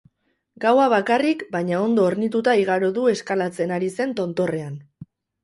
[0.63, 4.83] Gaua bakarrik baina ondo hornituta igaro du eskalatzen ari zen tontorrean.